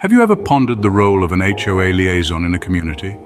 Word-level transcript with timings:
Have 0.00 0.12
you 0.12 0.22
ever 0.22 0.36
pondered 0.36 0.82
the 0.82 0.90
role 0.90 1.24
of 1.24 1.32
an 1.32 1.40
HOA 1.40 1.90
liaison 1.90 2.44
in 2.44 2.54
a 2.54 2.58
community? 2.58 3.16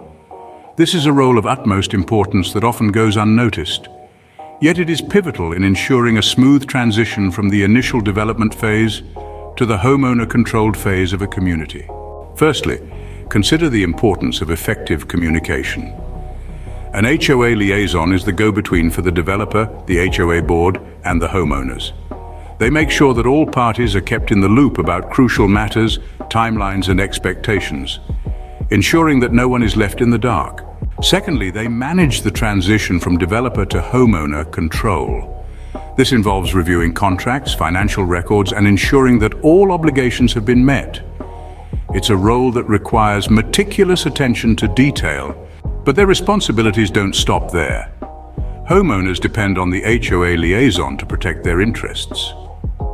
This 0.76 0.94
is 0.94 1.04
a 1.04 1.12
role 1.12 1.36
of 1.36 1.44
utmost 1.44 1.92
importance 1.92 2.52
that 2.52 2.62
often 2.62 2.92
goes 2.92 3.16
unnoticed. 3.16 3.88
Yet 4.60 4.78
it 4.78 4.88
is 4.88 5.02
pivotal 5.02 5.52
in 5.52 5.64
ensuring 5.64 6.16
a 6.16 6.22
smooth 6.22 6.68
transition 6.68 7.32
from 7.32 7.48
the 7.48 7.64
initial 7.64 8.00
development 8.00 8.54
phase 8.54 9.02
to 9.56 9.66
the 9.66 9.78
homeowner-controlled 9.78 10.76
phase 10.76 11.12
of 11.12 11.22
a 11.22 11.26
community. 11.26 11.88
Firstly, 12.36 12.78
consider 13.28 13.68
the 13.68 13.82
importance 13.82 14.40
of 14.40 14.52
effective 14.52 15.08
communication. 15.08 15.92
An 16.94 17.04
HOA 17.04 17.56
liaison 17.56 18.12
is 18.12 18.24
the 18.24 18.32
go-between 18.32 18.90
for 18.90 19.02
the 19.02 19.10
developer, 19.10 19.68
the 19.86 20.08
HOA 20.08 20.40
board, 20.42 20.80
and 21.04 21.20
the 21.20 21.28
homeowners. 21.28 21.90
They 22.60 22.70
make 22.70 22.92
sure 22.92 23.14
that 23.14 23.26
all 23.26 23.46
parties 23.46 23.96
are 23.96 24.00
kept 24.00 24.30
in 24.30 24.40
the 24.40 24.48
loop 24.48 24.78
about 24.78 25.10
crucial 25.10 25.48
matters, 25.48 25.98
timelines 26.30 26.88
and 26.88 27.00
expectations, 27.00 28.00
ensuring 28.70 29.20
that 29.20 29.32
no 29.32 29.48
one 29.48 29.62
is 29.62 29.76
left 29.76 30.00
in 30.00 30.10
the 30.10 30.18
dark. 30.18 30.64
Secondly, 31.02 31.50
they 31.50 31.68
manage 31.68 32.22
the 32.22 32.30
transition 32.30 33.00
from 33.00 33.18
developer 33.18 33.66
to 33.66 33.80
homeowner 33.80 34.50
control. 34.52 35.46
This 35.96 36.12
involves 36.12 36.54
reviewing 36.54 36.94
contracts, 36.94 37.52
financial 37.52 38.04
records 38.04 38.52
and 38.52 38.66
ensuring 38.66 39.18
that 39.18 39.34
all 39.42 39.72
obligations 39.72 40.32
have 40.34 40.44
been 40.44 40.64
met. 40.64 41.00
It's 41.92 42.10
a 42.10 42.16
role 42.16 42.52
that 42.52 42.64
requires 42.64 43.28
meticulous 43.28 44.06
attention 44.06 44.56
to 44.56 44.68
detail, 44.68 45.34
but 45.84 45.96
their 45.96 46.06
responsibilities 46.06 46.90
don't 46.90 47.14
stop 47.14 47.50
there. 47.50 47.92
Homeowners 48.68 49.18
depend 49.18 49.58
on 49.58 49.70
the 49.70 49.82
HOA 49.82 50.36
liaison 50.36 50.96
to 50.98 51.06
protect 51.06 51.42
their 51.42 51.60
interests. 51.60 52.32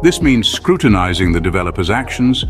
This 0.03 0.23
means 0.23 0.49
scrutinizing 0.49 1.33
the 1.33 1.41
developer's 1.41 1.91
actions, 1.91 2.47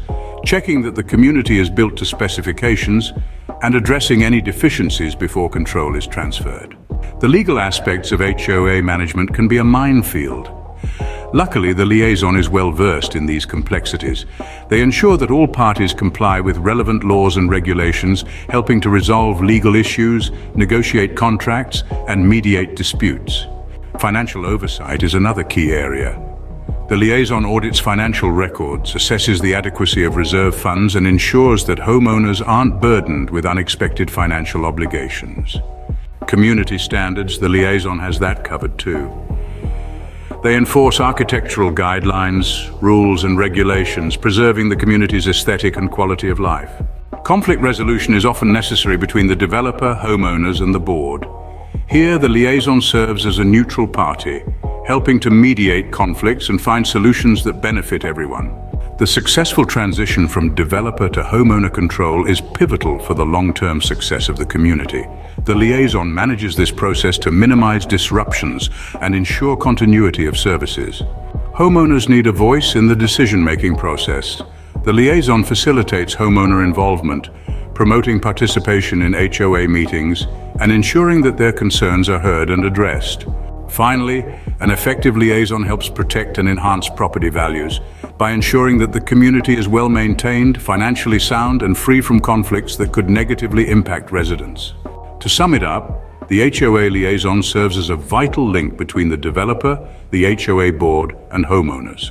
checking 0.46 0.80
that 0.80 0.94
the 0.94 1.02
community 1.02 1.58
is 1.58 1.68
built 1.68 1.96
to 1.96 2.04
specifications, 2.04 3.12
and 3.62 3.74
addressing 3.74 4.22
any 4.22 4.40
deficiencies 4.40 5.16
before 5.16 5.50
control 5.50 5.96
is 5.96 6.06
transferred. 6.06 6.76
The 7.20 7.28
legal 7.28 7.58
aspects 7.58 8.12
of 8.12 8.20
HOA 8.20 8.80
management 8.80 9.34
can 9.34 9.48
be 9.48 9.56
a 9.56 9.64
minefield. 9.64 10.48
Luckily, 11.34 11.72
the 11.72 11.84
liaison 11.84 12.36
is 12.36 12.48
well 12.48 12.70
versed 12.70 13.16
in 13.16 13.26
these 13.26 13.44
complexities. 13.44 14.24
They 14.68 14.82
ensure 14.82 15.16
that 15.16 15.32
all 15.32 15.48
parties 15.48 15.92
comply 15.92 16.40
with 16.40 16.58
relevant 16.58 17.02
laws 17.02 17.36
and 17.36 17.50
regulations, 17.50 18.24
helping 18.48 18.80
to 18.82 18.90
resolve 18.90 19.42
legal 19.42 19.74
issues, 19.74 20.30
negotiate 20.54 21.16
contracts, 21.16 21.82
and 22.06 22.26
mediate 22.26 22.76
disputes. 22.76 23.46
Financial 23.98 24.46
oversight 24.46 25.02
is 25.02 25.14
another 25.14 25.42
key 25.42 25.72
area. 25.72 26.25
The 26.88 26.96
liaison 26.96 27.44
audits 27.44 27.80
financial 27.80 28.30
records, 28.30 28.94
assesses 28.94 29.42
the 29.42 29.56
adequacy 29.56 30.04
of 30.04 30.14
reserve 30.14 30.54
funds 30.54 30.94
and 30.94 31.04
ensures 31.04 31.64
that 31.64 31.78
homeowners 31.78 32.46
aren't 32.46 32.80
burdened 32.80 33.28
with 33.30 33.44
unexpected 33.44 34.08
financial 34.08 34.64
obligations. 34.64 35.56
Community 36.28 36.78
standards, 36.78 37.40
the 37.40 37.48
liaison 37.48 37.98
has 37.98 38.20
that 38.20 38.44
covered 38.44 38.78
too. 38.78 39.10
They 40.44 40.54
enforce 40.54 41.00
architectural 41.00 41.72
guidelines, 41.72 42.70
rules 42.80 43.24
and 43.24 43.36
regulations, 43.36 44.16
preserving 44.16 44.68
the 44.68 44.76
community's 44.76 45.26
aesthetic 45.26 45.76
and 45.76 45.90
quality 45.90 46.28
of 46.28 46.38
life. 46.38 46.70
Conflict 47.24 47.60
resolution 47.60 48.14
is 48.14 48.24
often 48.24 48.52
necessary 48.52 48.96
between 48.96 49.26
the 49.26 49.34
developer, 49.34 49.96
homeowners 49.96 50.60
and 50.60 50.72
the 50.72 50.78
board. 50.78 51.26
Here, 51.88 52.16
the 52.16 52.28
liaison 52.28 52.80
serves 52.80 53.26
as 53.26 53.40
a 53.40 53.44
neutral 53.44 53.88
party, 53.88 54.44
helping 54.86 55.18
to 55.18 55.30
mediate 55.30 55.90
conflicts 55.90 56.48
and 56.48 56.62
find 56.62 56.86
solutions 56.86 57.42
that 57.42 57.60
benefit 57.60 58.04
everyone. 58.04 58.54
The 58.98 59.06
successful 59.06 59.66
transition 59.66 60.28
from 60.28 60.54
developer 60.54 61.08
to 61.08 61.22
homeowner 61.22 61.74
control 61.74 62.26
is 62.26 62.40
pivotal 62.40 62.98
for 63.00 63.14
the 63.14 63.26
long-term 63.26 63.82
success 63.82 64.28
of 64.28 64.36
the 64.36 64.46
community. 64.46 65.04
The 65.44 65.54
liaison 65.56 66.14
manages 66.14 66.54
this 66.54 66.70
process 66.70 67.18
to 67.18 67.30
minimize 67.32 67.84
disruptions 67.84 68.70
and 69.02 69.14
ensure 69.14 69.56
continuity 69.56 70.26
of 70.26 70.38
services. 70.38 71.02
Homeowners 71.54 72.08
need 72.08 72.28
a 72.28 72.32
voice 72.32 72.76
in 72.76 72.86
the 72.86 72.96
decision-making 72.96 73.76
process. 73.76 74.40
The 74.84 74.92
liaison 74.92 75.42
facilitates 75.42 76.14
homeowner 76.14 76.64
involvement, 76.64 77.28
promoting 77.74 78.20
participation 78.20 79.02
in 79.02 79.12
HOA 79.12 79.66
meetings 79.66 80.26
and 80.60 80.70
ensuring 80.70 81.22
that 81.22 81.36
their 81.36 81.52
concerns 81.52 82.08
are 82.08 82.20
heard 82.20 82.50
and 82.50 82.64
addressed. 82.64 83.26
Finally, 83.68 84.24
an 84.60 84.70
effective 84.70 85.16
liaison 85.16 85.62
helps 85.62 85.88
protect 85.88 86.38
and 86.38 86.48
enhance 86.48 86.88
property 86.88 87.28
values 87.28 87.80
by 88.18 88.30
ensuring 88.30 88.78
that 88.78 88.92
the 88.92 89.00
community 89.00 89.56
is 89.56 89.68
well 89.68 89.88
maintained, 89.88 90.60
financially 90.60 91.18
sound 91.18 91.62
and 91.62 91.76
free 91.76 92.00
from 92.00 92.20
conflicts 92.20 92.76
that 92.76 92.92
could 92.92 93.10
negatively 93.10 93.68
impact 93.68 94.10
residents. 94.12 94.74
To 95.20 95.28
sum 95.28 95.54
it 95.54 95.62
up, 95.62 96.28
the 96.28 96.50
HOA 96.50 96.88
liaison 96.90 97.42
serves 97.42 97.76
as 97.76 97.90
a 97.90 97.96
vital 97.96 98.48
link 98.48 98.76
between 98.76 99.08
the 99.08 99.16
developer, 99.16 99.88
the 100.10 100.34
HOA 100.34 100.72
board 100.72 101.16
and 101.30 101.44
homeowners. 101.44 102.10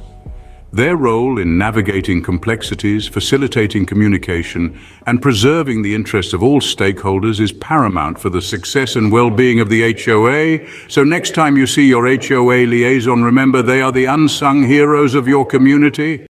Their 0.76 0.98
role 0.98 1.40
in 1.40 1.58
navigating 1.58 2.22
complexities, 2.22 3.08
facilitating 3.08 3.86
communication, 3.86 4.78
and 5.08 5.22
preserving 5.22 5.84
the 5.84 5.96
interests 5.96 6.34
of 6.34 6.44
all 6.44 6.60
stakeholders 6.60 7.40
is 7.40 7.54
paramount 7.54 8.20
for 8.20 8.30
the 8.30 8.42
success 8.42 8.98
and 8.98 9.10
well-being 9.10 9.62
of 9.62 9.70
the 9.70 9.94
HOA. 9.94 10.68
So 10.90 11.06
next 11.06 11.34
time 11.34 11.56
you 11.56 11.66
see 11.66 11.88
your 11.88 12.06
HOA 12.06 12.66
liaison, 12.66 13.24
remember 13.24 13.62
they 13.62 13.82
are 13.82 13.94
the 13.94 14.04
unsung 14.04 14.64
heroes 14.64 15.16
of 15.16 15.30
your 15.30 15.46
community. 15.46 16.18